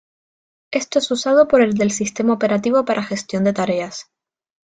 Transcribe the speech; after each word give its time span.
Esto 0.71 0.97
es 0.97 1.11
usado 1.11 1.47
por 1.47 1.61
el 1.61 1.75
del 1.75 1.91
sistema 1.91 2.33
Operativo 2.33 2.85
para 2.85 3.03
gestión 3.03 3.43
de 3.43 3.53
tareas. 3.53 4.05